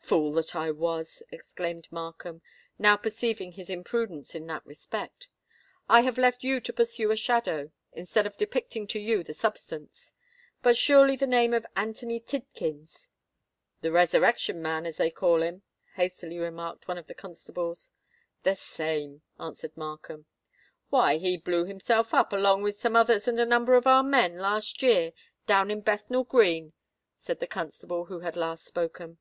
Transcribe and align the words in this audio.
"Fool 0.00 0.32
that 0.32 0.56
I 0.56 0.70
was!" 0.70 1.22
exclaimed 1.30 1.88
Markham, 1.92 2.40
now 2.78 2.96
perceiving 2.96 3.52
his 3.52 3.68
imprudence 3.68 4.34
in 4.34 4.46
that 4.46 4.64
respect: 4.64 5.28
"I 5.90 6.00
have 6.00 6.16
left 6.16 6.42
you 6.42 6.58
to 6.62 6.72
pursue 6.72 7.10
a 7.10 7.16
shadow, 7.16 7.70
instead 7.92 8.26
of 8.26 8.38
depicting 8.38 8.86
to 8.86 8.98
you 8.98 9.22
the 9.22 9.34
substance. 9.34 10.14
But 10.62 10.78
surely 10.78 11.16
the 11.16 11.26
name 11.26 11.52
of 11.52 11.66
Anthony 11.76 12.18
Tidkins——" 12.20 13.10
"The 13.82 13.92
Resurrection 13.92 14.62
Man, 14.62 14.86
as 14.86 14.96
they 14.96 15.10
call 15.10 15.42
him," 15.42 15.60
hastily 15.96 16.38
remarked 16.38 16.88
one 16.88 16.96
of 16.96 17.06
the 17.06 17.12
constables. 17.14 17.90
"The 18.44 18.54
same," 18.56 19.20
answered 19.38 19.76
Markham. 19.76 20.24
"Why—he 20.88 21.36
blew 21.36 21.66
himself 21.66 22.14
up, 22.14 22.32
along 22.32 22.62
with 22.62 22.80
some 22.80 22.96
others 22.96 23.28
and 23.28 23.38
a 23.38 23.44
number 23.44 23.74
of 23.74 23.86
our 23.86 24.02
men, 24.02 24.38
last 24.38 24.82
year, 24.82 25.12
down 25.46 25.70
in 25.70 25.82
Bethnal 25.82 26.24
Green," 26.24 26.72
said 27.18 27.40
the 27.40 27.46
constable 27.46 28.06
who 28.06 28.20
had 28.20 28.36
last 28.38 28.64
spoken. 28.64 29.18